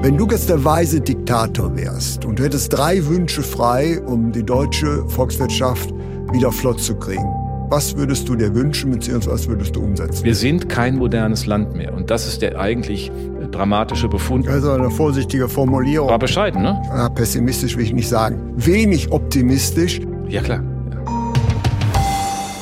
[0.00, 4.42] Wenn du jetzt der weise Diktator wärst und du hättest drei Wünsche frei, um die
[4.42, 5.92] deutsche Volkswirtschaft
[6.32, 7.26] wieder flott zu kriegen,
[7.68, 10.24] was würdest du dir wünschen, beziehungsweise was würdest du umsetzen?
[10.24, 11.92] Wir sind kein modernes Land mehr.
[11.92, 13.10] Und das ist der eigentlich
[13.50, 14.48] dramatische Befund.
[14.48, 16.08] Also eine vorsichtige Formulierung.
[16.08, 16.80] War bescheiden, ne?
[16.88, 18.54] Ja, pessimistisch will ich nicht sagen.
[18.56, 20.00] Wenig optimistisch.
[20.28, 20.62] Ja, klar.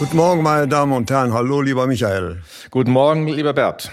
[0.01, 1.33] Guten Morgen, meine Damen und Herren.
[1.33, 2.39] Hallo, lieber Michael.
[2.71, 3.93] Guten Morgen, lieber Bert.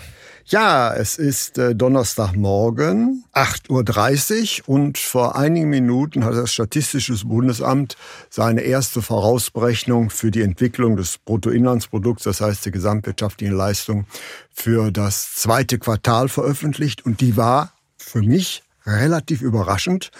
[0.51, 7.95] Ja, es ist äh, Donnerstagmorgen, 8.30 Uhr und vor einigen Minuten hat das Statistische Bundesamt
[8.29, 14.05] seine erste Vorausberechnung für die Entwicklung des Bruttoinlandsprodukts, das heißt die gesamtwirtschaftliche Leistung,
[14.49, 20.11] für das zweite Quartal veröffentlicht und die war für mich relativ überraschend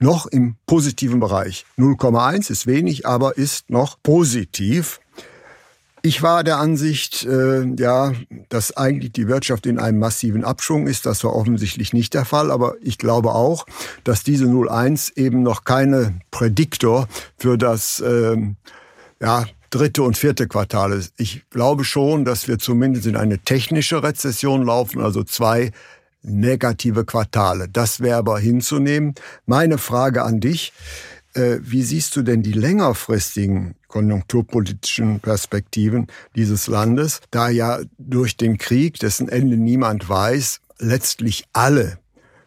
[0.00, 1.64] noch im positiven Bereich.
[1.78, 5.00] 0,1 ist wenig, aber ist noch positiv.
[6.02, 8.12] Ich war der Ansicht, äh, ja,
[8.48, 11.06] dass eigentlich die Wirtschaft in einem massiven Abschwung ist.
[11.06, 12.50] Das war offensichtlich nicht der Fall.
[12.50, 13.66] Aber ich glaube auch,
[14.04, 18.36] dass diese 0,1 eben noch keine Prädiktor für das äh,
[19.20, 21.14] ja, dritte und vierte Quartal ist.
[21.16, 25.72] Ich glaube schon, dass wir zumindest in eine technische Rezession laufen, also zwei
[26.22, 27.68] negative Quartale.
[27.68, 29.14] Das wäre aber hinzunehmen.
[29.46, 30.72] Meine Frage an dich,
[31.34, 38.98] wie siehst du denn die längerfristigen konjunkturpolitischen Perspektiven dieses Landes, da ja durch den Krieg,
[38.98, 41.98] dessen Ende niemand weiß, letztlich alle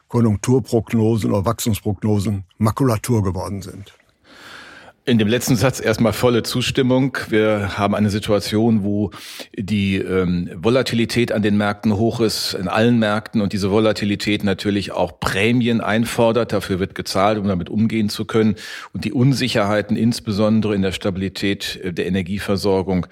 [0.08, 3.94] Konjunkturprognosen oder Wachstumsprognosen Makulatur geworden sind?
[5.04, 7.18] In dem letzten Satz erstmal volle Zustimmung.
[7.28, 9.10] Wir haben eine Situation, wo
[9.58, 14.92] die ähm, Volatilität an den Märkten hoch ist, in allen Märkten, und diese Volatilität natürlich
[14.92, 16.54] auch Prämien einfordert.
[16.54, 18.58] Dafür wird gezahlt, um damit umgehen zu können.
[18.94, 23.08] Und die Unsicherheiten, insbesondere in der Stabilität äh, der Energieversorgung,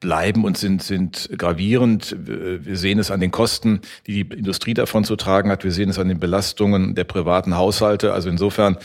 [0.00, 2.16] bleiben und sind, sind gravierend.
[2.18, 5.62] Wir sehen es an den Kosten, die die Industrie davon zu tragen hat.
[5.64, 8.12] Wir sehen es an den Belastungen der privaten Haushalte.
[8.12, 8.78] Also insofern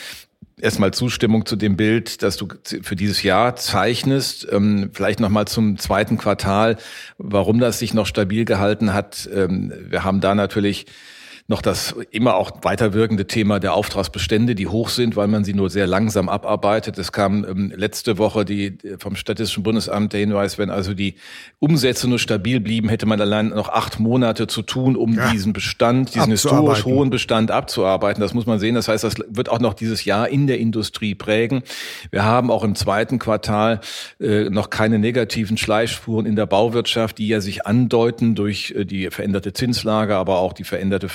[0.60, 2.48] erstmal Zustimmung zu dem Bild, das du
[2.82, 4.48] für dieses Jahr zeichnest.
[4.52, 6.78] Ähm, vielleicht nochmal zum zweiten Quartal,
[7.18, 9.30] warum das sich noch stabil gehalten hat.
[9.34, 10.86] Ähm, wir haben da natürlich
[11.50, 15.72] noch das immer auch weiterwirkende Thema der Auftragsbestände, die hoch sind, weil man sie nur
[15.72, 17.00] sehr langsam abarbeitet.
[17.00, 21.16] Es kam ähm, letzte Woche die vom Statistischen Bundesamt der Hinweis, wenn also die
[21.58, 25.32] Umsätze nur stabil blieben, hätte man allein noch acht Monate zu tun, um ja.
[25.32, 28.22] diesen Bestand, diesen historisch hohen Bestand abzuarbeiten.
[28.22, 28.76] Das muss man sehen.
[28.76, 31.64] Das heißt, das wird auch noch dieses Jahr in der Industrie prägen.
[32.12, 33.80] Wir haben auch im zweiten Quartal
[34.20, 39.10] äh, noch keine negativen Schleifspuren in der Bauwirtschaft, die ja sich andeuten durch äh, die
[39.10, 41.10] veränderte Zinslage, aber auch die veränderte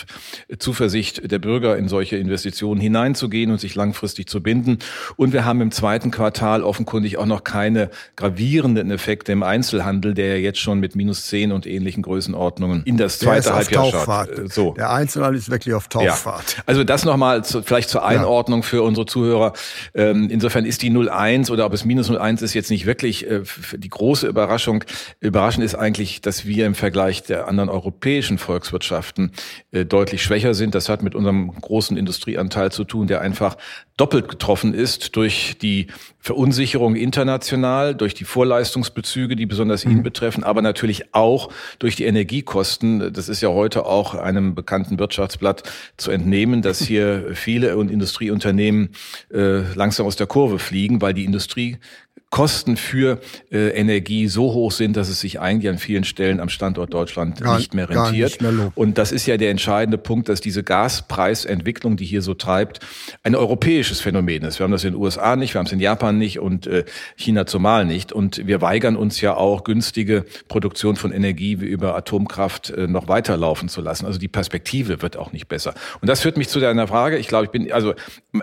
[0.58, 4.78] Zuversicht der Bürger in solche Investitionen hineinzugehen und sich langfristig zu binden.
[5.16, 10.28] Und wir haben im zweiten Quartal offenkundig auch noch keine gravierenden Effekte im Einzelhandel, der
[10.28, 14.28] ja jetzt schon mit minus zehn und ähnlichen Größenordnungen in das zweite Halbjahr schaut.
[14.30, 14.72] Äh, so.
[14.74, 16.56] Der Einzelhandel ist wirklich auf Tauffahrt.
[16.56, 16.62] Ja.
[16.66, 18.66] Also das nochmal zu, vielleicht zur Einordnung ja.
[18.66, 19.52] für unsere Zuhörer.
[19.94, 23.42] Ähm, insofern ist die 01 oder ob es minus 01 ist jetzt nicht wirklich äh,
[23.76, 24.84] die große Überraschung.
[25.20, 29.32] Überraschend ist eigentlich, dass wir im Vergleich der anderen europäischen Volkswirtschaften
[29.72, 30.74] äh, deutlich deutlich schwächer sind.
[30.74, 33.56] Das hat mit unserem großen Industrieanteil zu tun, der einfach
[33.96, 35.86] doppelt getroffen ist durch die
[36.18, 40.02] Verunsicherung international, durch die Vorleistungsbezüge, die besonders ihn mhm.
[40.02, 43.12] betreffen, aber natürlich auch durch die Energiekosten.
[43.12, 45.62] Das ist ja heute auch einem bekannten Wirtschaftsblatt
[45.96, 48.90] zu entnehmen, dass hier viele Industrieunternehmen
[49.32, 51.78] äh, langsam aus der Kurve fliegen, weil die Industrie
[52.34, 53.20] Kosten für
[53.52, 57.40] äh, Energie so hoch sind, dass es sich eigentlich an vielen Stellen am Standort Deutschland
[57.40, 58.40] gar, nicht mehr rentiert.
[58.40, 62.34] Nicht mehr und das ist ja der entscheidende Punkt, dass diese Gaspreisentwicklung, die hier so
[62.34, 62.80] treibt,
[63.22, 63.36] ein
[63.84, 64.58] europäisches Phänomen ist.
[64.58, 66.84] Wir haben das in den USA nicht, wir haben es in Japan nicht und äh,
[67.16, 68.12] China zumal nicht.
[68.12, 73.08] Und wir weigern uns ja auch günstige Produktion von Energie wie über Atomkraft äh, noch
[73.08, 74.06] weiterlaufen zu lassen.
[74.06, 75.74] Also die Perspektive wird auch nicht besser.
[76.00, 77.18] Und das führt mich zu deiner Frage.
[77.18, 77.94] Ich glaube, ich bin also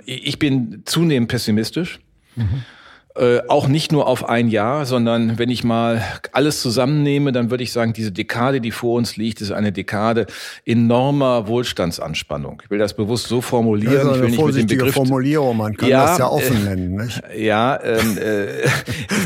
[0.06, 2.00] ich bin zunehmend pessimistisch.
[2.36, 2.64] Mhm
[3.14, 7.62] Äh, auch nicht nur auf ein Jahr, sondern wenn ich mal alles zusammennehme, dann würde
[7.62, 10.28] ich sagen, diese Dekade, die vor uns liegt, ist eine Dekade
[10.66, 12.62] enormer Wohlstandsanspannung.
[12.64, 13.96] Ich will das bewusst so formulieren.
[13.96, 16.30] Das ist eine ich will nicht mit dem Begriff Formulierung, man kann ja, das ja
[16.30, 16.96] offen äh, nennen.
[16.96, 17.22] Nicht?
[17.38, 18.62] Ja, ähm, äh,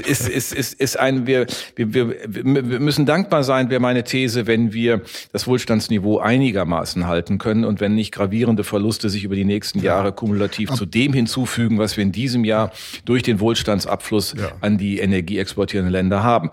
[0.10, 1.46] ist, ist, ist, ist ein, wir,
[1.76, 7.38] wir, wir, wir müssen dankbar sein, wäre meine These, wenn wir das Wohlstandsniveau einigermaßen halten
[7.38, 11.78] können und wenn nicht gravierende Verluste sich über die nächsten Jahre kumulativ zu dem hinzufügen,
[11.78, 12.72] was wir in diesem Jahr
[13.06, 14.52] durch den Wohlstand Wohlstandsabfluss ja.
[14.62, 16.52] an die energieexportierenden Länder haben.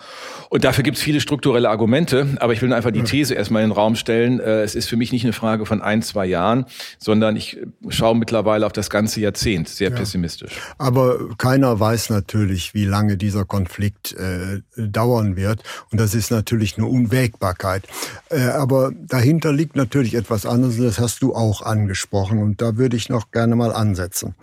[0.49, 3.71] Und dafür gibt es viele strukturelle Argumente, aber ich will einfach die These erstmal in
[3.71, 4.41] den Raum stellen.
[4.41, 6.67] Äh, es ist für mich nicht eine Frage von ein, zwei Jahren,
[6.99, 7.59] sondern ich
[7.89, 9.97] schaue mittlerweile auf das ganze Jahrzehnt sehr ja.
[9.97, 10.53] pessimistisch.
[10.79, 15.63] Aber keiner weiß natürlich, wie lange dieser Konflikt äh, dauern wird.
[15.91, 17.85] Und das ist natürlich eine Unwägbarkeit.
[18.31, 22.39] Äh, aber dahinter liegt natürlich etwas anderes, das hast du auch angesprochen.
[22.39, 24.35] Und da würde ich noch gerne mal ansetzen.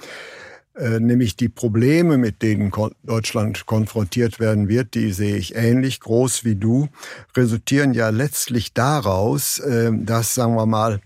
[0.79, 2.71] Äh, nämlich die Probleme, mit denen
[3.03, 6.87] Deutschland konfrontiert werden wird, die sehe ich ähnlich groß wie du,
[7.35, 11.01] resultieren ja letztlich daraus, äh, dass, sagen wir mal,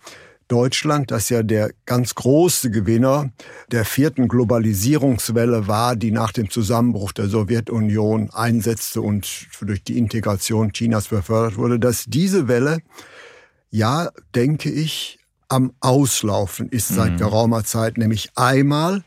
[0.47, 3.31] Deutschland, das ja der ganz große Gewinner
[3.71, 10.71] der vierten Globalisierungswelle war, die nach dem Zusammenbruch der Sowjetunion einsetzte und durch die Integration
[10.71, 12.83] Chinas befördert wurde, dass diese Welle,
[13.71, 15.17] ja, denke ich,
[15.53, 17.17] am Auslaufen ist seit mhm.
[17.17, 19.03] geraumer Zeit, nämlich einmal,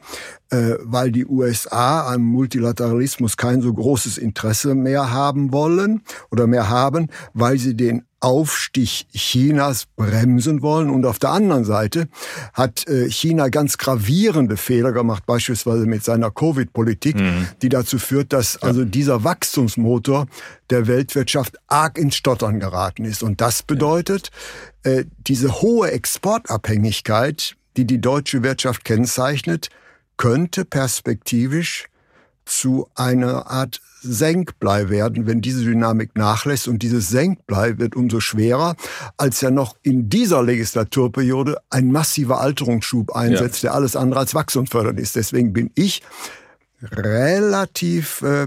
[0.50, 7.08] weil die USA am Multilateralismus kein so großes Interesse mehr haben wollen oder mehr haben,
[7.34, 10.90] weil sie den Aufstieg Chinas bremsen wollen.
[10.90, 12.08] Und auf der anderen Seite
[12.54, 17.46] hat äh, China ganz gravierende Fehler gemacht, beispielsweise mit seiner Covid-Politik, mhm.
[17.62, 20.26] die dazu führt, dass also dieser Wachstumsmotor
[20.70, 23.22] der Weltwirtschaft arg ins Stottern geraten ist.
[23.22, 24.30] Und das bedeutet,
[24.82, 29.68] äh, diese hohe Exportabhängigkeit, die die deutsche Wirtschaft kennzeichnet,
[30.16, 31.88] könnte perspektivisch
[32.44, 36.68] zu einer Art Senkblei werden, wenn diese Dynamik nachlässt.
[36.68, 38.76] Und dieses Senkblei wird umso schwerer,
[39.16, 43.70] als ja noch in dieser Legislaturperiode ein massiver Alterungsschub einsetzt, ja.
[43.70, 45.16] der alles andere als wachstumsfördernd ist.
[45.16, 46.02] Deswegen bin ich
[46.80, 48.46] relativ äh,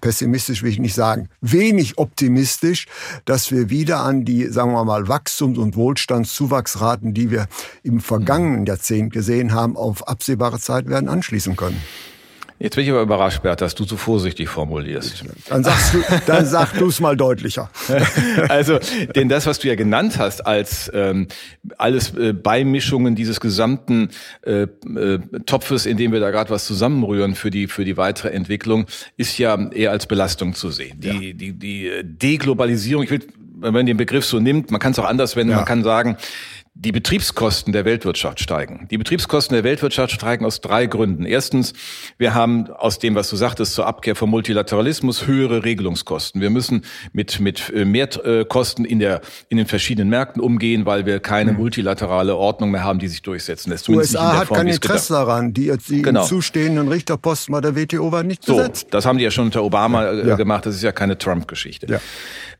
[0.00, 2.86] pessimistisch will ich nicht sagen, wenig optimistisch,
[3.24, 7.46] dass wir wieder an die, sagen wir mal, Wachstums- und Wohlstandszuwachsraten, die wir
[7.82, 11.80] im vergangenen Jahrzehnt gesehen haben, auf absehbare Zeit werden anschließen können.
[12.58, 15.24] Jetzt bin ich aber überrascht, Bert, dass du so vorsichtig formulierst.
[15.48, 17.70] Dann sagst du, dann sag du es mal deutlicher.
[18.48, 18.78] also,
[19.14, 21.28] denn das, was du ja genannt hast als ähm,
[21.76, 24.08] alles äh, Beimischungen dieses gesamten
[24.42, 28.30] äh, äh, Topfes, in dem wir da gerade was zusammenrühren für die für die weitere
[28.30, 28.86] Entwicklung,
[29.16, 31.00] ist ja eher als Belastung zu sehen.
[31.00, 31.32] Die ja.
[31.34, 33.26] die die Deglobalisierung, ich will,
[33.58, 35.56] wenn man den Begriff so nimmt, man kann es auch anders wenden, ja.
[35.56, 36.16] man kann sagen,
[36.78, 38.86] die Betriebskosten der Weltwirtschaft steigen.
[38.90, 41.24] Die Betriebskosten der Weltwirtschaft steigen aus drei Gründen.
[41.24, 41.72] Erstens,
[42.18, 46.42] wir haben aus dem, was du sagtest, zur Abkehr vom Multilateralismus höhere Regelungskosten.
[46.42, 46.84] Wir müssen
[47.14, 51.56] mit, mit äh, Mehrkosten in, der, in den verschiedenen Märkten umgehen, weil wir keine hm.
[51.56, 53.88] multilaterale Ordnung mehr haben, die sich durchsetzen lässt.
[53.88, 55.54] USA hat Form, kein Interesse daran.
[55.54, 56.24] Die, die genau.
[56.24, 58.82] zustehenden Richterposten bei der WTO waren nicht besetzt.
[58.82, 60.34] So, das haben die ja schon unter Obama ja.
[60.34, 60.66] Äh, gemacht.
[60.66, 61.86] Das ist ja keine Trump-Geschichte.
[61.90, 62.00] Ja.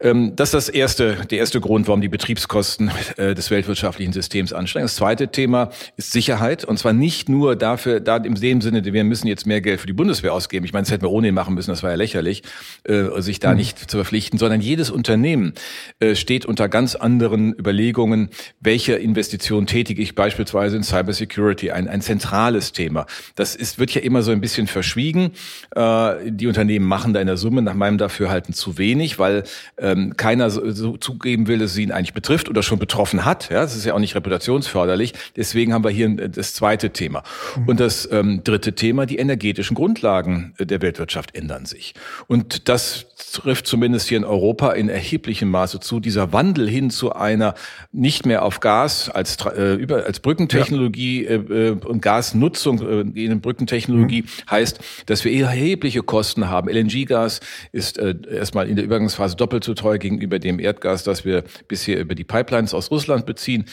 [0.01, 4.53] Ähm, das ist das erste, der erste Grund, warum die Betriebskosten äh, des weltwirtschaftlichen Systems
[4.53, 4.85] ansteigen.
[4.85, 6.65] Das zweite Thema ist Sicherheit.
[6.65, 9.87] Und zwar nicht nur dafür, da im dem Sinne, wir müssen jetzt mehr Geld für
[9.87, 10.65] die Bundeswehr ausgeben.
[10.65, 12.43] Ich meine, das hätten wir ohnehin machen müssen, das war ja lächerlich,
[12.85, 13.57] äh, sich da mhm.
[13.59, 15.55] nicht zu verpflichten, sondern jedes Unternehmen
[16.01, 18.31] äh, steht unter ganz anderen Überlegungen,
[18.61, 23.07] welche Investitionen tätige ich beispielsweise in Cybersecurity, ein, ein zentrales Thema.
[23.35, 25.33] Das ist, wird ja immer so ein bisschen verschwiegen.
[25.77, 29.45] Die Unternehmen machen da in der Summe nach meinem Dafürhalten zu wenig, weil
[29.79, 33.51] ähm, keiner so, so zugeben will, dass es ihn eigentlich betrifft oder schon betroffen hat.
[33.51, 35.15] Ja, das ist ja auch nicht reputationsförderlich.
[35.37, 37.23] Deswegen haben wir hier das zweite Thema.
[37.67, 41.95] Und das ähm, dritte Thema, die energetischen Grundlagen der Weltwirtschaft ändern sich.
[42.27, 46.01] Und das trifft zumindest hier in Europa in erheblichem Maße zu.
[46.01, 47.55] Dieser Wandel hin zu einer
[47.93, 51.31] nicht mehr auf Gas als, äh, über, als Brückentechnologie ja.
[51.31, 54.51] äh, äh und Gasnutzung äh, in Brückentechnologie mhm.
[54.51, 56.69] heißt, dass wir erhebliche Kosten haben.
[56.69, 57.41] LNG-Gas
[57.73, 61.99] ist äh, erstmal in der Übergangsphase doppelt so teuer gegenüber dem Erdgas, das wir bisher
[61.99, 63.65] über die Pipelines aus Russland beziehen.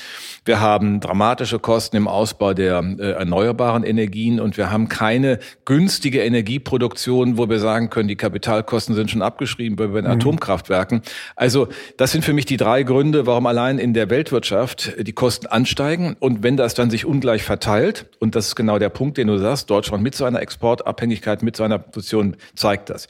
[0.46, 6.22] Wir haben dramatische Kosten im Ausbau der äh, erneuerbaren Energien und wir haben keine günstige
[6.22, 10.12] Energieproduktion, wo wir sagen können, die Kapitalkosten sind schon abgeschrieben bei den mhm.
[10.12, 11.02] Atomkraftwerken.
[11.38, 15.48] Also das sind für mich die drei Gründe, warum allein in der Weltwirtschaft die Kosten
[15.48, 16.18] ansteigen.
[16.20, 19.38] Und wenn das dann sich ungleich verteilt, und das ist genau der Punkt, den du
[19.38, 23.08] sagst, Deutschland mit seiner Exportabhängigkeit, mit seiner Position zeigt das.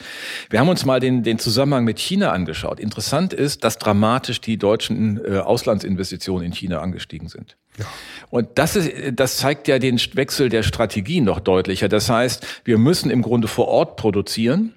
[0.51, 2.79] Wir haben uns mal den, den Zusammenhang mit China angeschaut.
[2.79, 7.57] Interessant ist, dass dramatisch die deutschen äh, Auslandsinvestitionen in China angestiegen sind.
[7.77, 7.85] Ja.
[8.29, 11.89] Und das ist, das zeigt ja den Wechsel der Strategie noch deutlicher.
[11.89, 14.73] Das heißt, wir müssen im Grunde vor Ort produzieren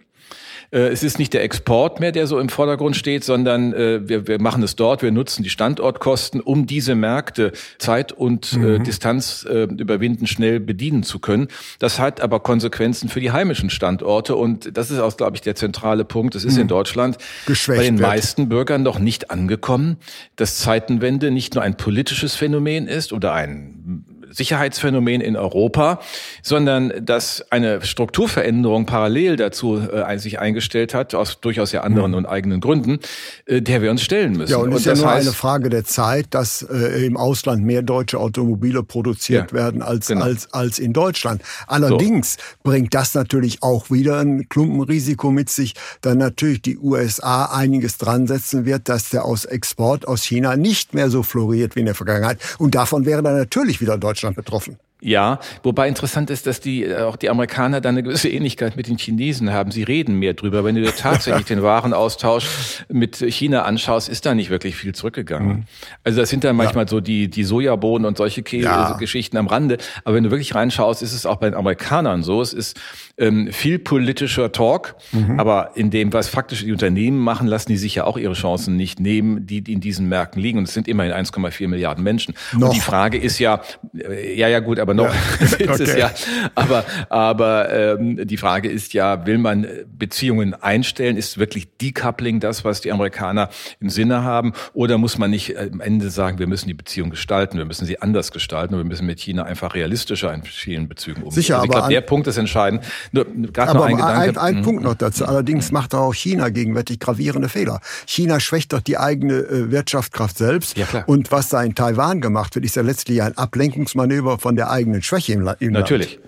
[0.70, 4.40] es ist nicht der Export mehr, der so im Vordergrund steht, sondern äh, wir, wir
[4.40, 8.84] machen es dort, wir nutzen die Standortkosten, um diese Märkte Zeit und äh, mhm.
[8.84, 11.48] Distanz überwinden, schnell bedienen zu können.
[11.78, 15.54] Das hat aber Konsequenzen für die heimischen Standorte und das ist auch, glaube ich, der
[15.54, 16.34] zentrale Punkt.
[16.34, 16.62] Es ist mhm.
[16.62, 18.08] in Deutschland bei den wird.
[18.08, 19.96] meisten Bürgern noch nicht angekommen,
[20.36, 26.00] dass Zeitenwende nicht nur ein politisches Phänomen ist oder ein Sicherheitsphänomen in Europa,
[26.42, 32.18] sondern dass eine Strukturveränderung parallel dazu äh, sich eingestellt hat, aus durchaus ja anderen mhm.
[32.18, 32.98] und eigenen Gründen,
[33.46, 34.52] äh, der wir uns stellen müssen.
[34.52, 37.64] Ja, und es ist ja nur heißt, eine Frage der Zeit, dass äh, im Ausland
[37.64, 40.24] mehr deutsche Automobile produziert ja, werden als, genau.
[40.24, 41.42] als, als in Deutschland.
[41.66, 42.40] Allerdings so.
[42.64, 48.26] bringt das natürlich auch wieder ein Klumpenrisiko mit sich, da natürlich die USA einiges dran
[48.26, 51.94] setzen wird, dass der aus Export aus China nicht mehr so floriert wie in der
[51.94, 52.38] Vergangenheit.
[52.58, 54.78] Und davon wäre dann natürlich wieder Deutschland Deutschland betroffen.
[55.02, 58.88] Ja, wobei interessant ist, dass die äh, auch die Amerikaner da eine gewisse Ähnlichkeit mit
[58.88, 59.70] den Chinesen haben.
[59.70, 60.64] Sie reden mehr drüber.
[60.64, 65.48] Wenn du dir tatsächlich den Warenaustausch mit China anschaust, ist da nicht wirklich viel zurückgegangen.
[65.48, 65.64] Mhm.
[66.02, 66.88] Also das sind dann manchmal ja.
[66.88, 68.96] so die die Sojabohnen und solche Kä ja.
[68.96, 69.76] Geschichten am Rande.
[70.04, 72.40] Aber wenn du wirklich reinschaust, ist es auch bei den Amerikanern so.
[72.40, 72.80] Es ist
[73.18, 75.40] ähm, viel politischer Talk, mhm.
[75.40, 78.76] aber in dem, was faktisch die Unternehmen machen, lassen die sich ja auch ihre Chancen
[78.76, 80.58] nicht nehmen, die, in diesen Märkten liegen.
[80.58, 82.34] Und es sind immerhin 1,4 Milliarden Menschen.
[82.52, 82.68] Noch.
[82.68, 83.62] Und die Frage ist ja,
[83.98, 85.46] äh, ja, ja gut, aber noch ja.
[85.46, 85.82] ist okay.
[85.82, 86.12] es ja.
[86.54, 89.66] Aber, aber ähm, die Frage ist ja, will man
[89.98, 91.16] Beziehungen einstellen?
[91.16, 93.48] Ist wirklich Decoupling das, was die Amerikaner
[93.80, 94.52] im Sinne haben?
[94.74, 98.02] Oder muss man nicht am Ende sagen, wir müssen die Beziehung gestalten, wir müssen sie
[98.02, 101.34] anders gestalten und wir müssen mit China einfach realistischer in vielen Bezügen umgehen?
[101.34, 102.84] Sicher, also ich glaube, der Punkt ist entscheidend.
[103.12, 105.24] Nur, Aber ein, ein, ein Punkt noch dazu.
[105.24, 105.30] Mhm.
[105.30, 107.80] Allerdings macht auch China gegenwärtig gravierende Fehler.
[108.06, 110.76] China schwächt doch die eigene äh, Wirtschaftskraft selbst.
[110.76, 111.04] Ja, klar.
[111.06, 115.02] Und was da in Taiwan gemacht wird, ist ja letztlich ein Ablenkungsmanöver von der eigenen
[115.02, 115.72] Schwäche im, im Natürlich.
[115.72, 115.80] Land.
[115.90, 116.18] Natürlich.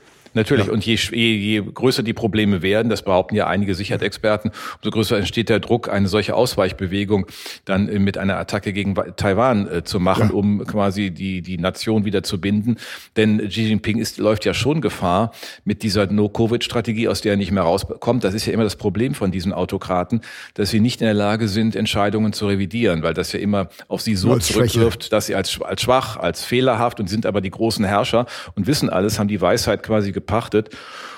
[0.66, 0.72] Ja.
[0.72, 5.18] Und je, je, je größer die Probleme werden, das behaupten ja einige Sicherheitsexperten, umso größer
[5.18, 7.26] entsteht der Druck, eine solche Ausweichbewegung
[7.64, 10.34] dann mit einer Attacke gegen Taiwan äh, zu machen, ja.
[10.34, 12.76] um quasi die, die Nation wieder zu binden.
[13.16, 15.32] Denn Xi Jinping ist, läuft ja schon Gefahr
[15.64, 18.24] mit dieser No-Covid-Strategie, aus der er nicht mehr rauskommt.
[18.24, 20.20] Das ist ja immer das Problem von diesen Autokraten,
[20.54, 24.00] dass sie nicht in der Lage sind, Entscheidungen zu revidieren, weil das ja immer auf
[24.00, 25.10] sie so zurückwirft, Schwäche.
[25.10, 28.90] dass sie als, als schwach, als fehlerhaft und sind aber die großen Herrscher und wissen
[28.90, 30.70] alles, haben die Weisheit quasi gepachtet.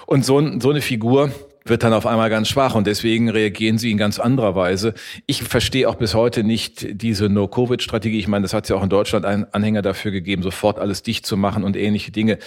[0.07, 1.31] Und so, so eine Figur,
[1.65, 4.95] wird dann auf einmal ganz schwach und deswegen reagieren sie in ganz anderer Weise.
[5.27, 8.19] Ich verstehe auch bis heute nicht diese No-Covid-Strategie.
[8.19, 11.27] Ich meine, das hat ja auch in Deutschland einen Anhänger dafür gegeben, sofort alles dicht
[11.27, 12.39] zu machen und ähnliche Dinge.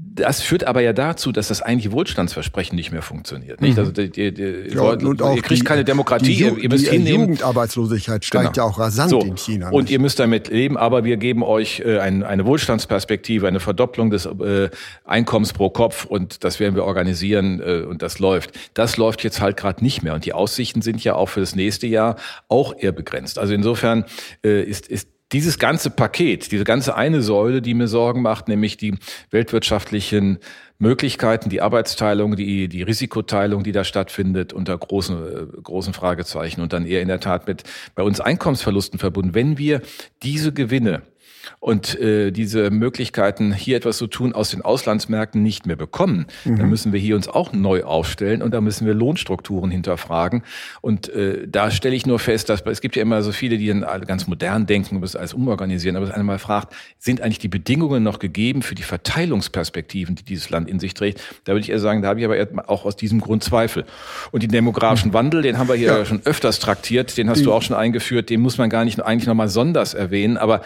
[0.00, 3.60] Das führt aber ja dazu, dass das eigentliche Wohlstandsversprechen nicht mehr funktioniert.
[3.60, 3.72] Nicht?
[3.72, 3.78] Mhm.
[3.80, 6.90] Also die, die, die, ja, und ihr kriegt die, keine Demokratie, die, ihr müsst die
[6.90, 7.20] hinnehmen.
[7.22, 8.66] Jugendarbeitslosigkeit steigt genau.
[8.66, 9.20] ja auch rasant so.
[9.20, 9.70] in China.
[9.70, 14.10] Und ihr müsst damit leben, aber wir geben euch äh, ein, eine Wohlstandsperspektive, eine Verdopplung
[14.10, 14.70] des äh,
[15.04, 18.52] Einkommens pro Kopf und das werden wir organisieren äh, und das läuft.
[18.74, 21.56] Das läuft jetzt halt gerade nicht mehr und die Aussichten sind ja auch für das
[21.56, 22.14] nächste Jahr
[22.46, 23.36] auch eher begrenzt.
[23.36, 24.04] Also insofern
[24.44, 28.76] äh, ist, ist dieses ganze Paket, diese ganze eine Säule, die mir Sorgen macht, nämlich
[28.76, 28.94] die
[29.30, 30.38] weltwirtschaftlichen
[30.78, 36.72] Möglichkeiten, die Arbeitsteilung, die, die Risikoteilung, die da stattfindet, unter großen, äh, großen Fragezeichen und
[36.72, 39.34] dann eher in der Tat mit bei uns Einkommensverlusten verbunden.
[39.34, 39.82] Wenn wir
[40.22, 41.02] diese Gewinne
[41.60, 46.58] und äh, diese Möglichkeiten, hier etwas zu tun, aus den Auslandsmärkten nicht mehr bekommen, mhm.
[46.58, 50.42] dann müssen wir hier uns auch neu aufstellen und da müssen wir Lohnstrukturen hinterfragen.
[50.80, 53.68] Und äh, da stelle ich nur fest, dass es gibt ja immer so viele, die
[53.68, 57.48] dann ganz modern denken und das alles umorganisieren, aber es einmal fragt, sind eigentlich die
[57.48, 61.20] Bedingungen noch gegeben für die Verteilungsperspektiven, die dieses Land in sich trägt?
[61.44, 63.84] Da würde ich eher sagen, da habe ich aber auch aus diesem Grund Zweifel.
[64.30, 65.14] Und den demografischen mhm.
[65.14, 66.04] Wandel, den haben wir hier ja.
[66.04, 67.44] schon öfters traktiert, den hast die.
[67.44, 70.62] du auch schon eingeführt, den muss man gar nicht eigentlich nochmal sonders erwähnen, aber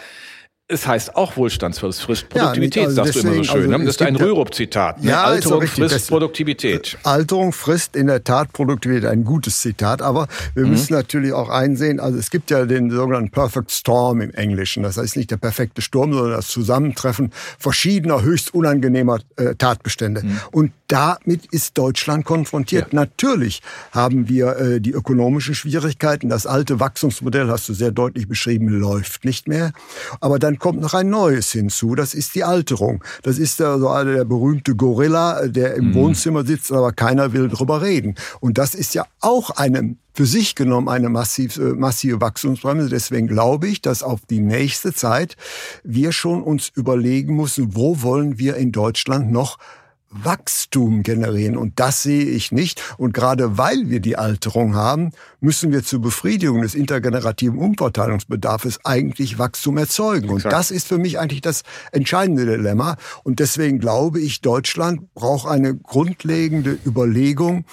[0.73, 3.63] es heißt auch Wohlstandsverlust, frisst Produktivität, ja, also sagst deswegen, du immer so schön.
[3.63, 3.85] Also ne?
[3.85, 5.03] das ist ein Rürup-Zitat.
[5.03, 5.11] Ne?
[5.11, 6.99] Ja, Alterung frisst Produktivität.
[7.03, 10.03] Alterung frisst in der Tat Produktivität, ein gutes Zitat.
[10.03, 10.71] Aber wir mhm.
[10.71, 14.83] müssen natürlich auch einsehen, also es gibt ja den sogenannten Perfect Storm im Englischen.
[14.83, 20.23] Das heißt nicht der perfekte Sturm, sondern das Zusammentreffen verschiedener höchst unangenehmer äh, Tatbestände.
[20.23, 20.41] Mhm.
[20.53, 22.93] Und damit ist Deutschland konfrontiert.
[22.93, 23.01] Ja.
[23.01, 26.29] Natürlich haben wir äh, die ökonomischen Schwierigkeiten.
[26.29, 29.73] Das alte Wachstumsmodell, hast du sehr deutlich beschrieben, läuft nicht mehr.
[30.21, 31.95] Aber dann kommt noch ein neues hinzu.
[31.95, 33.03] Das ist die Alterung.
[33.23, 35.95] Das ist also der berühmte Gorilla, der im mhm.
[35.95, 38.15] Wohnzimmer sitzt, aber keiner will drüber reden.
[38.41, 42.91] Und das ist ja auch eine für sich genommen eine massive, massive Wachstumsbremse.
[42.91, 45.39] Deswegen glaube ich, dass auf die nächste Zeit
[45.85, 49.57] wir schon uns überlegen müssen, wo wollen wir in Deutschland noch
[50.13, 51.57] Wachstum generieren.
[51.57, 52.83] Und das sehe ich nicht.
[52.99, 59.39] Und gerade weil wir die Alterung haben, müssen wir zur Befriedigung des intergenerativen Umverteilungsbedarfs eigentlich
[59.39, 60.31] Wachstum erzeugen.
[60.31, 62.97] Und das ist für mich eigentlich das entscheidende Dilemma.
[63.25, 67.65] Und deswegen glaube ich, Deutschland braucht eine grundlegende Überlegung,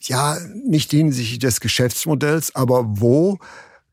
[0.00, 3.38] ja, nicht hinsichtlich des Geschäftsmodells, aber wo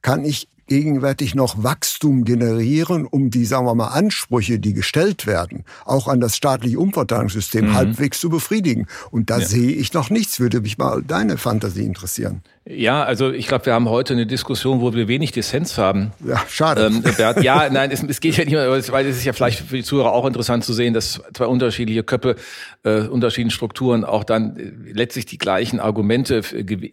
[0.02, 5.66] kann ich gegenwärtig noch Wachstum generieren, um die, sagen wir mal, Ansprüche, die gestellt werden,
[5.86, 7.74] auch an das staatliche Umverteilungssystem mhm.
[7.74, 8.88] halbwegs zu befriedigen.
[9.12, 9.46] Und da ja.
[9.46, 10.40] sehe ich noch nichts.
[10.40, 12.42] Würde mich mal deine Fantasie interessieren.
[12.66, 16.14] Ja, also ich glaube, wir haben heute eine Diskussion, wo wir wenig Dissens haben.
[16.26, 16.86] Ja, schade.
[16.86, 19.60] Ähm, Bert, ja, nein, es, es, geht ja nicht mehr, weil es ist ja vielleicht
[19.60, 22.38] für die Zuhörer auch interessant zu sehen, dass zwei unterschiedliche Köpfe,
[22.84, 26.42] äh, unterschiedlichen Strukturen auch dann äh, letztlich die gleichen Argumente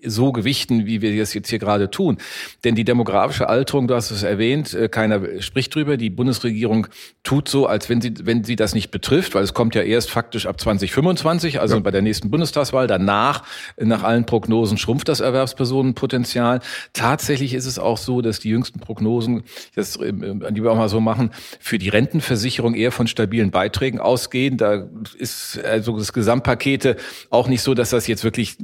[0.04, 2.18] so gewichten, wie wir das jetzt hier gerade tun.
[2.64, 5.96] Denn die demografische Alterung, du hast es erwähnt, äh, keiner spricht drüber.
[5.96, 6.88] Die Bundesregierung
[7.22, 10.10] tut so, als wenn sie, wenn sie das nicht betrifft, weil es kommt ja erst
[10.10, 11.80] faktisch ab 2025, also ja.
[11.80, 12.88] bei der nächsten Bundestagswahl.
[12.88, 13.44] Danach,
[13.76, 16.60] nach allen Prognosen, schrumpft das Erwerbs Personenpotenzial.
[16.94, 19.42] Tatsächlich ist es auch so, dass die jüngsten Prognosen,
[19.74, 24.00] das, ähm, die wir auch mal so machen, für die Rentenversicherung eher von stabilen Beiträgen
[24.00, 24.56] ausgehen.
[24.56, 24.88] Da
[25.18, 26.96] ist also das Gesamtpakete
[27.28, 28.56] auch nicht so, dass das jetzt wirklich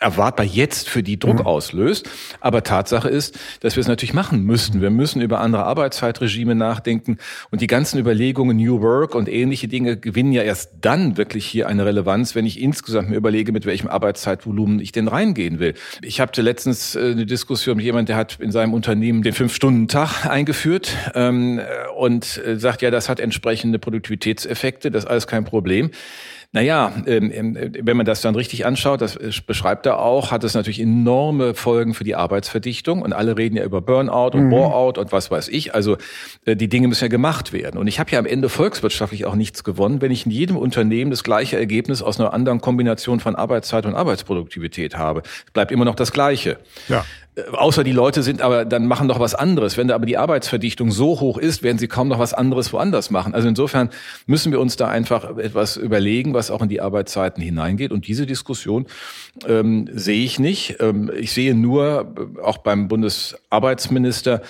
[0.00, 1.46] erwartbar jetzt für die Druck mhm.
[1.46, 2.08] auslöst.
[2.40, 4.80] Aber Tatsache ist, dass wir es natürlich machen müssten.
[4.80, 7.18] Wir müssen über andere Arbeitszeitregime nachdenken
[7.50, 11.68] und die ganzen Überlegungen New Work und ähnliche Dinge gewinnen ja erst dann wirklich hier
[11.68, 15.74] eine Relevanz, wenn ich insgesamt mir überlege, mit welchem Arbeitszeitvolumen ich denn reingehen will.
[16.02, 20.26] Ich hatte letztens äh, eine Diskussion mit jemandem, der hat in seinem Unternehmen den Fünf-Stunden-Tag
[20.26, 21.60] eingeführt ähm,
[21.96, 25.90] und äh, sagt, ja, das hat entsprechende Produktivitätseffekte, das ist alles kein Problem.
[26.52, 29.16] Naja, ähm, ähm, wenn man das dann richtig anschaut, das
[29.46, 33.02] beschreibt er auch, hat es natürlich enorme Folgen für die Arbeitsverdichtung.
[33.02, 34.50] Und alle reden ja über Burnout und mhm.
[34.50, 35.74] Boreout und was weiß ich.
[35.76, 35.96] Also
[36.46, 37.78] äh, die Dinge müssen ja gemacht werden.
[37.78, 41.12] Und ich habe ja am Ende volkswirtschaftlich auch nichts gewonnen, wenn ich in jedem Unternehmen
[41.12, 45.22] das gleiche Ergebnis aus einer anderen Kombination von Arbeitszeit und Arbeitsproduktivität habe.
[45.46, 46.58] Es bleibt immer noch das Gleiche.
[46.88, 47.04] Ja.
[47.34, 49.76] Äh, außer die Leute sind aber dann machen noch was anderes.
[49.76, 53.10] Wenn da aber die Arbeitsverdichtung so hoch ist, werden sie kaum noch was anderes woanders
[53.10, 53.34] machen.
[53.34, 53.90] Also insofern
[54.26, 57.92] müssen wir uns da einfach etwas überlegen, was auch in die Arbeitszeiten hineingeht.
[57.92, 58.86] Und diese Diskussion
[59.46, 60.76] ähm, sehe ich nicht.
[60.80, 64.42] Ähm, ich sehe nur, äh, auch beim Bundesarbeitsminister,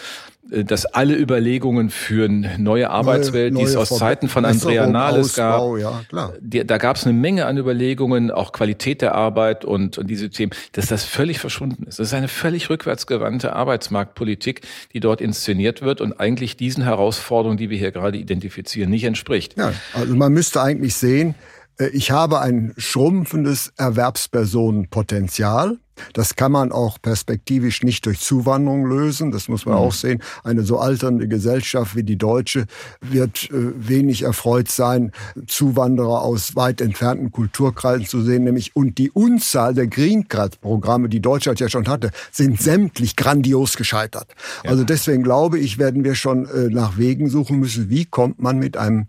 [0.50, 5.35] dass alle Überlegungen für eine neue Arbeitswelt, neue, die es aus Zeiten von Andrea Nahles
[5.35, 6.02] gab, ja,
[6.40, 10.30] die, da gab es eine Menge an Überlegungen, auch Qualität der Arbeit und, und diese
[10.30, 11.99] Themen, dass das völlig verschwunden ist.
[11.99, 17.71] Das ist eine völlig rückwärtsgewandte Arbeitsmarktpolitik, die dort inszeniert wird und eigentlich diesen Herausforderungen, die
[17.71, 19.57] wir hier gerade identifizieren, nicht entspricht.
[19.57, 25.78] Ja, also man müsste eigentlich sehen, äh, ich habe ein schrumpfendes Erwerbspersonenpotenzial.
[26.12, 29.30] Das kann man auch perspektivisch nicht durch Zuwanderung lösen.
[29.30, 29.80] Das muss man mhm.
[29.80, 30.23] auch sehen.
[30.45, 32.66] Eine so alternde Gesellschaft wie die deutsche
[33.00, 35.12] wird äh, wenig erfreut sein,
[35.47, 38.45] Zuwanderer aus weit entfernten Kulturkreisen zu sehen.
[38.45, 43.16] Nämlich und die Unzahl der Green Card Programme, die Deutschland ja schon hatte, sind sämtlich
[43.16, 44.34] grandios gescheitert.
[44.64, 44.71] Ja.
[44.71, 47.90] Also deswegen glaube ich, werden wir schon äh, nach Wegen suchen müssen.
[47.90, 49.06] Wie kommt man mit einem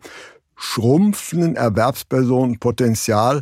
[0.61, 3.41] schrumpfenden Erwerbspersonenpotenzial,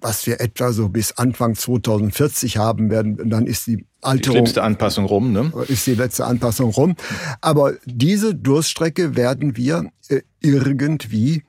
[0.00, 4.34] was wir etwa so bis Anfang 2040 haben werden, dann ist die Alterung.
[4.34, 5.52] Die letzte Anpassung rum, ne?
[5.68, 6.96] Ist die letzte Anpassung rum.
[7.40, 11.44] Aber diese Durststrecke werden wir äh, irgendwie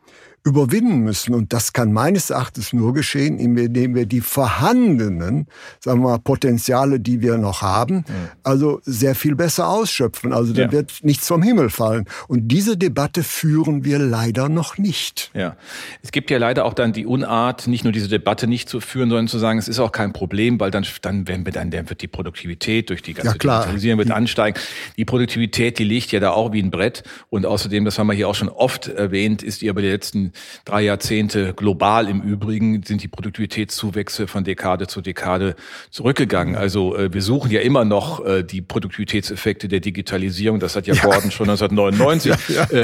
[0.48, 1.34] überwinden müssen.
[1.34, 5.48] Und das kann meines Erachtens nur geschehen, indem wir die vorhandenen,
[5.80, 8.06] sagen wir mal, Potenziale, die wir noch haben,
[8.44, 10.34] also sehr viel besser ausschöpfen.
[10.34, 10.72] Also da ja.
[10.72, 12.06] wird nichts vom Himmel fallen.
[12.28, 15.32] Und diese Debatte führen wir leider noch nicht.
[15.34, 15.56] Ja,
[16.02, 19.10] es gibt ja leider auch dann die Unart, nicht nur diese Debatte nicht zu führen,
[19.10, 21.90] sondern zu sagen, es ist auch kein Problem, weil dann, dann, werden wir dann, dann
[21.90, 23.60] wird die Produktivität durch die ganze ja, klar.
[23.62, 24.60] Digitalisierung wird ansteigen.
[24.96, 27.04] Die Produktivität, die liegt ja da auch wie ein Brett.
[27.30, 30.32] Und außerdem, das haben wir hier auch schon oft erwähnt, ist die aber die letzten
[30.66, 35.56] drei Jahrzehnte global im Übrigen sind die Produktivitätszuwächse von Dekade zu Dekade
[35.92, 36.56] zurückgegangen.
[36.56, 40.60] Also äh, wir suchen ja immer noch äh, die Produktivitätseffekte der Digitalisierung.
[40.60, 41.04] Das hat ja, ja.
[41.04, 42.68] Gordon schon 1999 ja,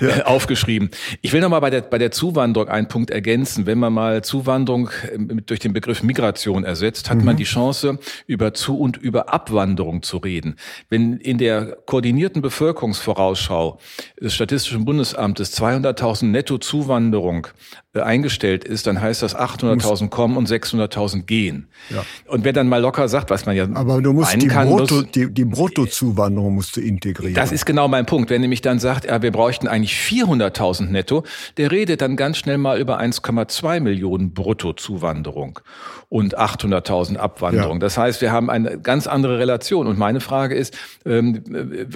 [0.00, 0.08] ja.
[0.08, 0.90] Äh, aufgeschrieben.
[1.22, 3.66] Ich will nochmal bei der, bei der Zuwanderung einen Punkt ergänzen.
[3.66, 7.24] Wenn man mal Zuwanderung ähm, durch den Begriff Migration ersetzt, hat mhm.
[7.24, 10.56] man die Chance, über Zu- und über Abwanderung zu reden.
[10.88, 13.78] Wenn in der koordinierten Bevölkerungsvorausschau
[14.20, 20.48] des Statistischen Bundesamtes 200.000 Netto-Zuwanderung Wanderung äh, eingestellt ist, dann heißt das 800.000 kommen und
[20.48, 21.68] 600.000 gehen.
[21.90, 22.04] Ja.
[22.26, 24.96] Und wer dann mal locker sagt, was man ja Aber du musst die, kann, Brutto,
[24.96, 27.34] muss, die, die Bruttozuwanderung musst du integrieren.
[27.34, 28.30] Das ist genau mein Punkt.
[28.30, 31.24] Wer nämlich dann sagt, ja, wir bräuchten eigentlich 400.000 netto,
[31.56, 35.60] der redet dann ganz schnell mal über 1,2 Millionen Bruttozuwanderung
[36.08, 37.74] und 800.000 Abwanderung.
[37.74, 37.78] Ja.
[37.80, 39.86] Das heißt, wir haben eine ganz andere Relation.
[39.86, 41.42] Und meine Frage ist, ähm,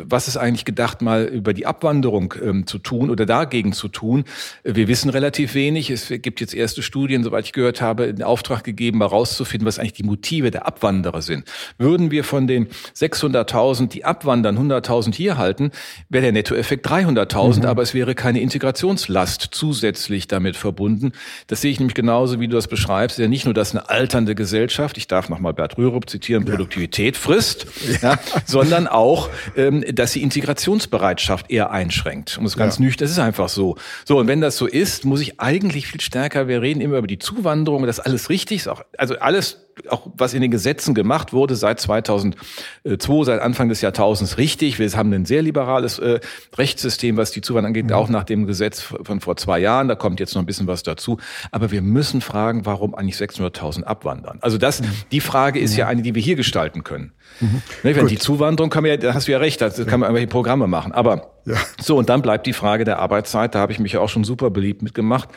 [0.05, 4.25] was ist eigentlich gedacht, mal über die Abwanderung ähm, zu tun oder dagegen zu tun?
[4.65, 5.91] Wir wissen relativ wenig.
[5.93, 9.79] Es gibt jetzt erste Studien, soweit ich gehört habe, in Auftrag gegeben, mal rauszufinden, was
[9.79, 11.45] eigentlich die Motive der Abwanderer sind.
[11.79, 15.71] Würden wir von den 600.000, die abwandern, 100.000 hier halten,
[16.09, 17.67] wäre der Nettoeffekt 300.000, mhm.
[17.67, 21.13] aber es wäre keine Integrationslast zusätzlich damit verbunden.
[21.47, 23.19] Das sehe ich nämlich genauso, wie du das beschreibst.
[23.19, 27.67] Ja, nicht nur, dass eine alternde Gesellschaft, ich darf nochmal Bert Rürup zitieren, Produktivität frisst,
[28.03, 28.19] ja.
[28.47, 32.39] sondern auch, ähm, dass die Integrationsbereitschaft eher einschränkt.
[32.39, 32.85] Um es ganz ja.
[32.85, 33.77] nüchtern, das ist einfach so.
[34.05, 37.07] So, und wenn das so ist, muss ich eigentlich viel stärker, wir reden immer über
[37.07, 41.33] die Zuwanderung, das ist alles richtig, auch, also alles auch was in den Gesetzen gemacht
[41.33, 44.79] wurde seit 2002, seit Anfang des Jahrtausends richtig.
[44.79, 46.21] Wir haben ein sehr liberales äh,
[46.57, 47.93] Rechtssystem, was die Zuwanderung angeht, mhm.
[47.93, 49.89] auch nach dem Gesetz von vor zwei Jahren.
[49.89, 51.19] Da kommt jetzt noch ein bisschen was dazu.
[51.51, 54.39] Aber wir müssen fragen, warum eigentlich 600.000 abwandern?
[54.41, 54.87] Also das, mhm.
[55.11, 55.79] die Frage ist mhm.
[55.79, 57.13] ja eine, die wir hier gestalten können.
[57.41, 57.63] Mhm.
[57.83, 60.09] Ne, wenn die Zuwanderung kann man ja, da hast du ja recht, da kann man
[60.09, 60.93] irgendwelche Programme machen.
[60.93, 61.57] Aber ja.
[61.81, 63.55] so, und dann bleibt die Frage der Arbeitszeit.
[63.55, 65.29] Da habe ich mich ja auch schon super beliebt mitgemacht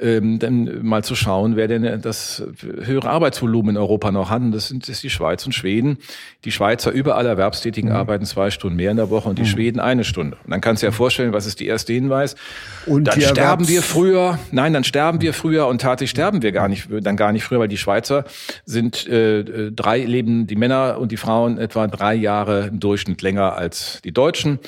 [0.00, 4.42] ähm, dann mal zu schauen, wer denn das höhere Arbeitsvolumen in Europa noch hat.
[4.42, 5.98] Und das sind das ist die Schweiz und Schweden.
[6.44, 7.96] Die Schweizer überall Erwerbstätigen mhm.
[7.96, 9.46] arbeiten zwei Stunden mehr in der Woche und die mhm.
[9.46, 10.36] Schweden eine Stunde.
[10.44, 12.36] Und dann kannst du dir ja vorstellen, was ist die erste Hinweis?
[12.86, 14.38] Und dann sterben wir früher.
[14.50, 17.60] Nein, dann sterben wir früher und tatsächlich sterben wir gar nicht, dann gar nicht früher,
[17.60, 18.24] weil die Schweizer
[18.64, 23.56] sind äh, drei leben die Männer und die Frauen etwa drei Jahre im Durchschnitt länger
[23.56, 24.58] als die Deutschen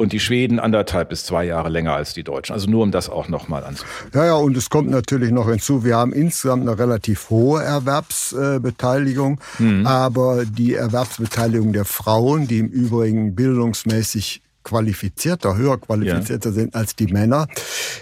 [0.00, 2.54] und die Schweden anderthalb bis zwei Jahre länger als die Deutschen.
[2.54, 4.10] Also nur um das auch nochmal anzufügen.
[4.14, 9.40] Ja, ja, und es kommt natürlich noch hinzu, wir haben insgesamt eine relativ hohe Erwerbsbeteiligung,
[9.58, 9.86] mhm.
[9.86, 16.54] aber die Erwerbsbeteiligung der Frauen, die im Übrigen bildungsmäßig qualifizierter, höher qualifizierter ja.
[16.54, 17.46] sind als die Männer,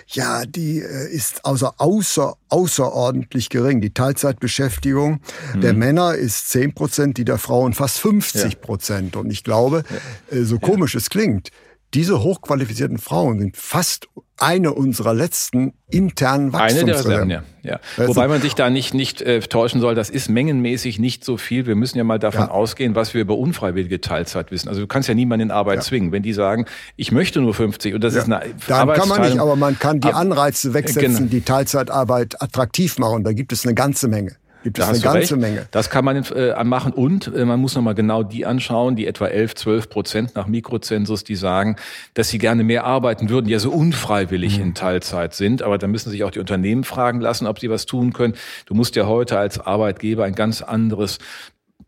[0.09, 3.81] ja, die äh, ist also außer, außerordentlich gering.
[3.81, 5.21] Die Teilzeitbeschäftigung
[5.55, 5.61] mhm.
[5.61, 9.15] der Männer ist 10 Prozent, die der Frauen fast 50 Prozent.
[9.15, 9.21] Ja.
[9.21, 9.85] Und ich glaube,
[10.31, 10.37] ja.
[10.37, 11.51] Äh, so komisch es klingt,
[11.95, 17.31] diese hochqualifizierten Frauen sind fast eine unserer letzten internen Wachstumsreserven.
[17.31, 17.43] Ja.
[17.63, 17.81] ja.
[17.97, 21.67] Wobei man sich da nicht, nicht äh, täuschen soll, das ist mengenmäßig nicht so viel.
[21.67, 22.51] Wir müssen ja mal davon ja.
[22.51, 24.69] ausgehen, was wir über unfreiwillige Teilzeit wissen.
[24.69, 25.83] Also du kannst ja niemanden in Arbeit ja.
[25.83, 26.13] zwingen.
[26.13, 29.39] Wenn die sagen, ich möchte nur 50 und das ist eine Dann kann man nicht,
[29.39, 31.31] aber man kann die Anreize wegsetzen, genau.
[31.31, 33.25] die Teilzeitarbeit attraktiv machen.
[33.25, 34.37] Da gibt es eine ganze Menge.
[34.65, 35.37] Gibt es eine ganze recht.
[35.37, 35.67] Menge.
[35.71, 39.27] Das kann man äh, machen und äh, man muss nochmal genau die anschauen, die etwa
[39.27, 41.77] 11, 12 Prozent nach Mikrozensus, die sagen,
[42.15, 44.65] dass sie gerne mehr arbeiten würden, die ja so unfreiwillig mhm.
[44.65, 45.63] in Teilzeit sind.
[45.63, 48.35] Aber da müssen sich auch die Unternehmen fragen lassen, ob sie was tun können.
[48.67, 51.19] Du musst ja heute als Arbeitgeber ein ganz anderes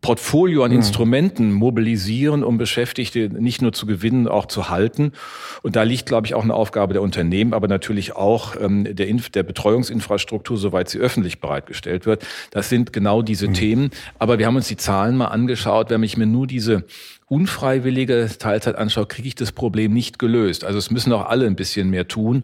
[0.01, 0.77] Portfolio an mhm.
[0.77, 5.11] Instrumenten mobilisieren, um Beschäftigte nicht nur zu gewinnen, auch zu halten.
[5.61, 9.07] Und da liegt, glaube ich, auch eine Aufgabe der Unternehmen, aber natürlich auch ähm, der,
[9.07, 12.25] Inf der Betreuungsinfrastruktur, soweit sie öffentlich bereitgestellt wird.
[12.49, 13.53] Das sind genau diese mhm.
[13.53, 13.91] Themen.
[14.17, 15.91] Aber wir haben uns die Zahlen mal angeschaut.
[15.91, 16.83] Wenn ich mir nur diese
[17.31, 20.65] unfreiwillige Teilzeit anschaue, kriege ich das Problem nicht gelöst.
[20.65, 22.43] Also es müssen auch alle ein bisschen mehr tun.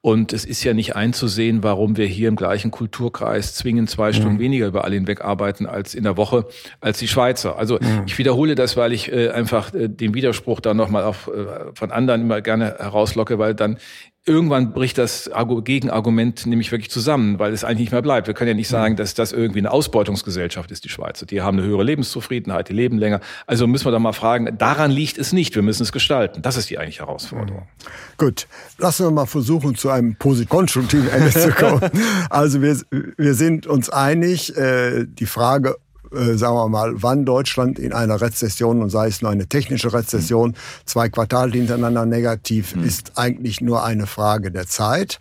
[0.00, 4.14] Und es ist ja nicht einzusehen, warum wir hier im gleichen Kulturkreis zwingend zwei mhm.
[4.14, 6.46] Stunden weniger über alle hinweg arbeiten als in der Woche
[6.80, 7.56] als die Schweizer.
[7.56, 8.02] Also mhm.
[8.06, 11.92] ich wiederhole das, weil ich äh, einfach äh, den Widerspruch da nochmal auf, äh, von
[11.92, 13.78] anderen immer gerne herauslocke, weil dann
[14.26, 15.30] irgendwann bricht das
[15.64, 18.26] Gegenargument nämlich wirklich zusammen, weil es eigentlich nicht mehr bleibt.
[18.26, 21.26] Wir können ja nicht sagen, dass das irgendwie eine Ausbeutungsgesellschaft ist, die Schweizer.
[21.26, 23.20] Die haben eine höhere Lebenszufriedenheit, die leben länger.
[23.46, 25.54] Also müssen wir da mal fragen, daran liegt es nicht.
[25.54, 26.40] Wir müssen es gestalten.
[26.40, 27.68] Das ist die eigentliche Herausforderung.
[28.16, 28.46] Gut,
[28.78, 31.80] lassen wir mal versuchen, zu einem positiv konstruktiven Ende zu kommen.
[32.30, 32.76] Also wir,
[33.16, 35.76] wir sind uns einig, äh, die Frage,
[36.14, 39.92] äh, sagen wir mal, wann Deutschland in einer Rezession, und sei es nur eine technische
[39.92, 42.84] Rezession, zwei Quartale hintereinander negativ, mhm.
[42.84, 45.18] ist eigentlich nur eine Frage der Zeit.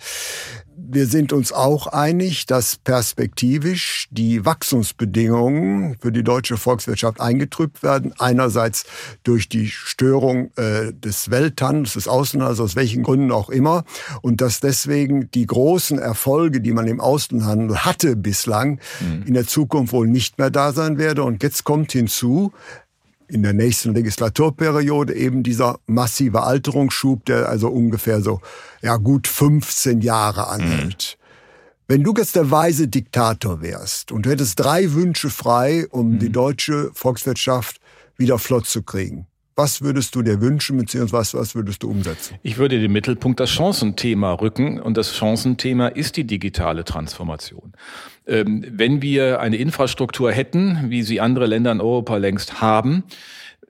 [0.76, 8.14] Wir sind uns auch einig, dass perspektivisch die Wachstumsbedingungen für die deutsche Volkswirtschaft eingetrübt werden.
[8.18, 8.86] Einerseits
[9.24, 13.84] durch die Störung äh, des Welthandels, des Außenhandels, aus welchen Gründen auch immer.
[14.22, 19.24] Und dass deswegen die großen Erfolge, die man im Außenhandel hatte bislang, mhm.
[19.28, 21.24] in der Zukunft wohl nicht mehr da sein werde.
[21.24, 22.52] Und jetzt kommt hinzu,
[23.28, 28.42] in der nächsten Legislaturperiode eben dieser massive Alterungsschub, der also ungefähr so
[28.82, 31.18] ja gut 15 Jahre anhält.
[31.18, 31.24] Mhm.
[31.88, 36.20] Wenn du jetzt der weise Diktator wärst und du hättest drei Wünsche frei, um mhm.
[36.20, 37.80] die deutsche Volkswirtschaft
[38.18, 42.38] wieder flott zu kriegen, was würdest du dir wünschen, beziehungsweise was würdest du umsetzen?
[42.42, 47.74] Ich würde den Mittelpunkt das Chancenthema rücken und das Chancenthema ist die digitale Transformation.
[48.26, 53.04] Ähm, wenn wir eine Infrastruktur hätten, wie sie andere Länder in Europa längst haben,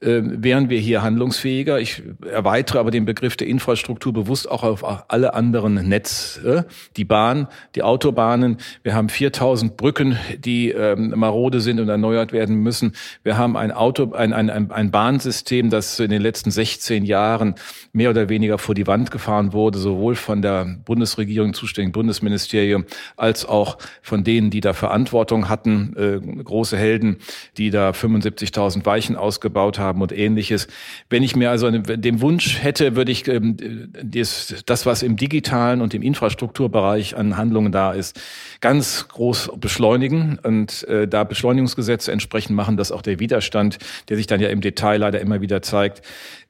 [0.02, 1.80] wären wir hier handlungsfähiger.
[1.80, 6.66] Ich erweitere aber den Begriff der Infrastruktur bewusst auch auf alle anderen Netze,
[6.98, 8.58] die Bahn, die Autobahnen.
[8.84, 12.94] Wir haben 4000 Brücken, die ähm, marode sind und erneuert werden müssen.
[13.24, 17.56] Wir haben ein Auto, ein, ein, ein Bahnsystem, das in den letzten 16 Jahren
[17.94, 23.46] mehr oder weniger vor die Wand gefahren wurde, sowohl von der Bundesregierung, zuständigen Bundesministerium, als
[23.46, 27.18] auch von denen, die da Verantwortung hatten, äh, große Helden,
[27.58, 30.68] die da 75.000 Weichen ausgebaut haben haben und ähnliches.
[31.10, 33.58] Wenn ich mir also den Wunsch hätte, würde ich ähm,
[34.04, 38.20] das, was im digitalen und im Infrastrukturbereich an Handlungen da ist,
[38.62, 43.78] ganz groß beschleunigen und äh, da Beschleunigungsgesetze entsprechend machen, dass auch der Widerstand,
[44.10, 46.02] der sich dann ja im Detail leider immer wieder zeigt,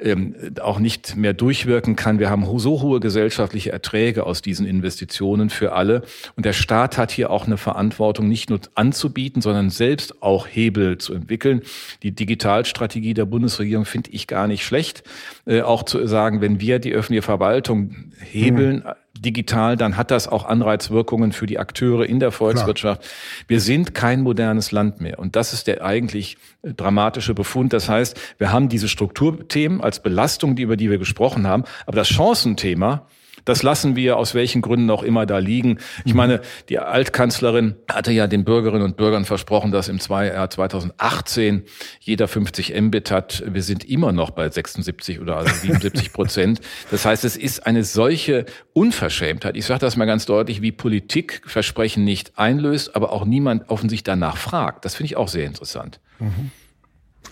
[0.04, 2.20] ähm, auch nicht mehr durchwirken kann.
[2.20, 6.04] Wir haben so hohe gesellschaftliche Erträge aus diesen Investitionen für alle
[6.36, 10.98] und der Staat hat hier auch eine Verantwortung, nicht nur anzubieten, sondern selbst auch Hebel
[10.98, 11.62] zu entwickeln.
[12.04, 15.04] Die Digitalstrategie der Bundesregierung finde ich gar nicht schlecht.
[15.46, 20.28] Äh, auch zu sagen, wenn wir die öffentliche Verwaltung hebeln, mhm digital, dann hat das
[20.28, 23.02] auch Anreizwirkungen für die Akteure in der Volkswirtschaft.
[23.02, 23.13] Klar.
[23.47, 25.19] Wir sind kein modernes Land mehr.
[25.19, 27.73] Und das ist der eigentlich äh, dramatische Befund.
[27.73, 31.63] Das heißt, wir haben diese Strukturthemen als Belastung, die, über die wir gesprochen haben.
[31.86, 33.08] Aber das Chancenthema,
[33.45, 35.79] das lassen wir aus welchen Gründen auch immer da liegen.
[36.06, 41.63] Ich meine, die Altkanzlerin hatte ja den Bürgerinnen und Bürgern versprochen, dass im Jahr 2018
[41.99, 43.43] jeder 50 Mbit hat.
[43.47, 46.62] Wir sind immer noch bei 76 oder also 77 Prozent.
[46.91, 49.58] Das heißt, es ist eine solche Unverschämtheit.
[49.58, 54.03] Ich sage das mal ganz deutlich, wie Politik Versprechen nicht einlöst, aber auch niemand offensichtlich
[54.03, 54.86] danach fragt.
[54.86, 55.99] Das finde ich auch sehr interessant.
[56.19, 56.51] Mhm.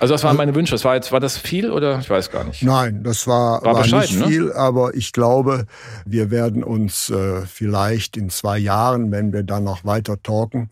[0.02, 0.72] Also das waren meine Wünsche.
[0.72, 2.64] Das war jetzt, war das viel oder ich weiß gar nicht?
[2.64, 4.28] Nein, das war, war, war nicht ne?
[4.28, 4.56] viel, ne?
[4.56, 5.68] aber ich glaube,
[6.08, 10.72] wir werden uns äh, vielleicht in zwei Jahren, wenn wir dann noch weiter talken,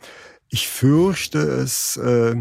[0.50, 2.38] ich fürchte es, äh,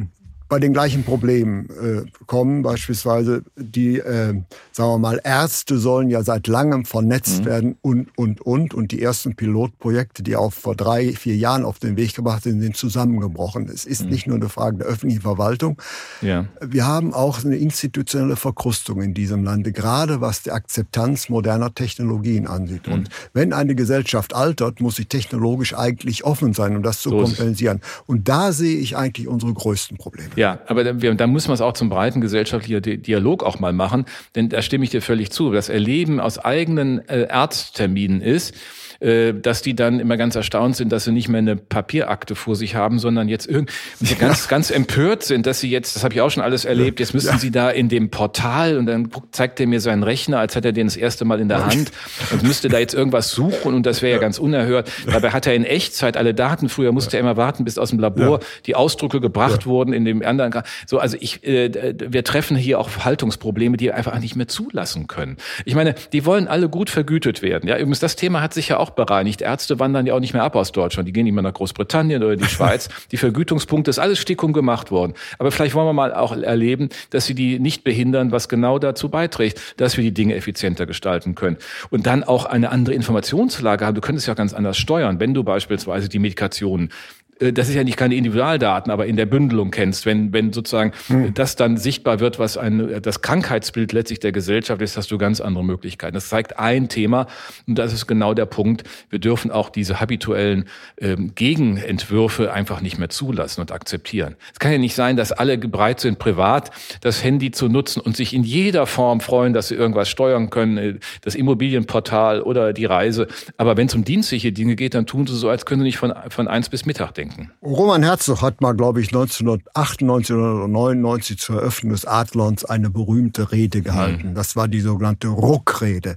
[0.48, 2.62] bei den gleichen Problemen äh, kommen.
[2.62, 4.34] Beispielsweise die, äh,
[4.72, 7.44] sagen wir mal, Ärzte sollen ja seit langem vernetzt mhm.
[7.44, 8.74] werden und, und, und.
[8.74, 12.60] Und die ersten Pilotprojekte, die auch vor drei, vier Jahren auf den Weg gebracht sind,
[12.60, 13.68] sind zusammengebrochen.
[13.68, 14.10] Es ist mhm.
[14.10, 15.80] nicht nur eine Frage der öffentlichen Verwaltung.
[16.22, 16.46] Ja.
[16.64, 22.46] Wir haben auch eine institutionelle Verkrustung in diesem Lande, gerade was die Akzeptanz moderner Technologien
[22.46, 22.86] ansieht.
[22.86, 22.92] Mhm.
[22.94, 27.20] Und wenn eine Gesellschaft altert, muss sie technologisch eigentlich offen sein, um das zu so
[27.22, 27.80] kompensieren.
[28.06, 30.30] Und da sehe ich eigentlich unsere größten Probleme.
[30.38, 34.04] Ja, aber da, da muss man es auch zum breiten gesellschaftlichen Dialog auch mal machen,
[34.36, 35.50] denn da stimme ich dir völlig zu.
[35.50, 38.54] Das Erleben aus eigenen äh, Arztterminen ist,
[39.00, 42.74] dass die dann immer ganz erstaunt sind, dass sie nicht mehr eine Papierakte vor sich
[42.74, 44.16] haben, sondern jetzt irgendwie ja.
[44.18, 47.14] ganz, ganz empört sind, dass sie jetzt, das habe ich auch schon alles erlebt, jetzt
[47.14, 47.38] müssen ja.
[47.38, 50.72] sie da in dem Portal und dann zeigt er mir seinen Rechner, als hätte er
[50.72, 51.92] den das erste Mal in der Hand
[52.32, 54.18] und müsste da jetzt irgendwas suchen und das wäre ja.
[54.18, 54.90] ganz unerhört.
[55.06, 56.68] Dabei hat er in Echtzeit alle Daten.
[56.68, 60.22] Früher musste er immer warten, bis aus dem Labor die Ausdrucke gebracht wurden in dem
[60.22, 60.52] anderen.
[60.86, 65.36] So, also ich, äh, wir treffen hier auch Haltungsprobleme, die einfach nicht mehr zulassen können.
[65.64, 67.68] Ich meine, die wollen alle gut vergütet werden.
[67.68, 69.42] Ja, übrigens, das Thema hat sich ja auch auch bereinigt.
[69.42, 71.08] Ärzte wandern ja auch nicht mehr ab aus Deutschland.
[71.08, 72.88] Die gehen nicht mehr nach Großbritannien oder die Schweiz.
[73.10, 75.14] die Vergütungspunkte ist alles Stickung gemacht worden.
[75.38, 79.08] Aber vielleicht wollen wir mal auch erleben, dass sie die nicht behindern, was genau dazu
[79.08, 81.56] beiträgt, dass wir die Dinge effizienter gestalten können.
[81.90, 83.94] Und dann auch eine andere Informationslage haben.
[83.94, 86.90] Du könntest ja ganz anders steuern, wenn du beispielsweise die Medikationen
[87.38, 91.34] das ist ja nicht keine Individualdaten, aber in der Bündelung kennst, wenn, wenn sozusagen hm.
[91.34, 95.40] das dann sichtbar wird, was ein, das Krankheitsbild letztlich der Gesellschaft ist, hast du ganz
[95.40, 96.14] andere Möglichkeiten.
[96.14, 97.26] Das zeigt ein Thema
[97.66, 98.84] und das ist genau der Punkt.
[99.10, 100.64] Wir dürfen auch diese habituellen
[101.00, 104.34] ähm, Gegenentwürfe einfach nicht mehr zulassen und akzeptieren.
[104.52, 106.70] Es kann ja nicht sein, dass alle bereit sind, privat
[107.02, 110.78] das Handy zu nutzen und sich in jeder Form freuen, dass sie irgendwas steuern können,
[110.78, 113.28] äh, das Immobilienportal oder die Reise.
[113.56, 115.98] Aber wenn es um dienstliche Dinge geht, dann tun sie so, als können sie nicht
[115.98, 117.52] von, von eins bis Mittag denken denken.
[117.62, 123.52] Roman Herzog hat mal, glaube ich, 1998 oder 99 zur Eröffnung des Adlons eine berühmte
[123.52, 124.30] Rede gehalten.
[124.30, 124.34] Mhm.
[124.34, 126.16] Das war die sogenannte Ruckrede.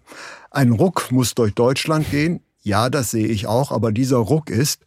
[0.50, 2.41] Ein Ruck muss durch Deutschland gehen.
[2.63, 3.71] Ja, das sehe ich auch.
[3.71, 4.86] Aber dieser Ruck ist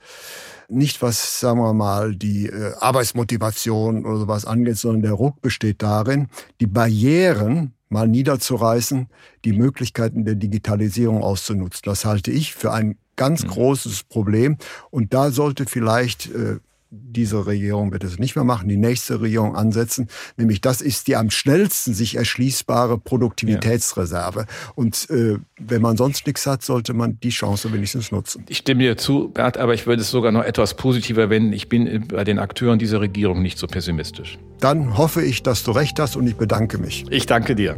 [0.68, 5.82] nicht was, sagen wir mal, die äh, Arbeitsmotivation oder sowas angeht, sondern der Ruck besteht
[5.82, 6.28] darin,
[6.60, 9.08] die Barrieren mal niederzureißen,
[9.44, 11.82] die Möglichkeiten der Digitalisierung auszunutzen.
[11.84, 13.48] Das halte ich für ein ganz mhm.
[13.48, 14.56] großes Problem.
[14.90, 16.58] Und da sollte vielleicht äh,
[16.94, 20.08] diese Regierung wird es nicht mehr machen, die nächste Regierung ansetzen.
[20.36, 24.40] Nämlich das ist die am schnellsten sich erschließbare Produktivitätsreserve.
[24.40, 24.46] Ja.
[24.74, 28.44] Und äh, wenn man sonst nichts hat, sollte man die Chance wenigstens nutzen.
[28.48, 31.52] Ich stimme dir zu, Bert, aber ich würde es sogar noch etwas positiver wenden.
[31.52, 34.38] Ich bin bei den Akteuren dieser Regierung nicht so pessimistisch.
[34.60, 37.04] Dann hoffe ich, dass du recht hast und ich bedanke mich.
[37.10, 37.76] Ich danke dir.